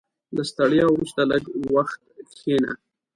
•له 0.35 0.43
ستړیا 0.49 0.85
وروسته، 0.89 1.21
لږ 1.31 1.43
وخت 1.75 2.01
کښېنه. 2.33 2.71